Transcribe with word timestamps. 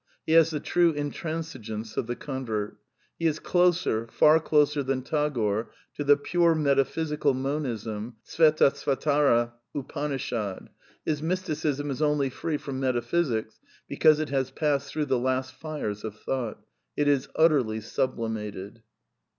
He 0.25 0.31
has 0.31 0.49
the 0.49 0.59
true 0.59 0.93
intransigeance 0.93 1.95
of 1.95 2.07
the 2.07 2.15
convert. 2.15 2.75
He 3.19 3.27
is 3.27 3.37
\ 3.39 3.39
closer, 3.53 4.07
far 4.07 4.39
closer 4.39 4.81
than 4.81 5.03
Tagore— 5.03 5.69
to 5.95 6.03
the 6.03 6.17
pure 6.17 6.55
metaphysical 6.55 7.35
"T^ 7.35 7.37
Monism 7.37 8.07
of 8.07 8.13
the 8.25 8.43
Svetasvatara 8.55 9.51
Upanishad. 9.75 10.71
His 11.05 11.21
mysticism 11.21 11.89
j, 11.89 11.91
is 11.91 12.01
only 12.01 12.31
free 12.31 12.57
from 12.57 12.79
metaphysics 12.79 13.59
because 13.87 14.19
it 14.19 14.29
has 14.29 14.49
passed— 14.49 14.87
Ti 14.87 14.91
through 14.91 15.05
the 15.05 15.19
last 15.19 15.53
fires 15.53 16.03
of 16.03 16.17
thought. 16.19 16.59
It 16.97 17.07
is 17.07 17.29
utterly 17.35 17.79
sublimated. 17.79 18.81